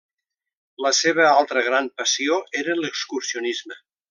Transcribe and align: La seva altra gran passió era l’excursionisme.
La 0.85 0.91
seva 0.99 1.27
altra 1.33 1.63
gran 1.69 1.91
passió 2.01 2.41
era 2.63 2.79
l’excursionisme. 2.83 3.83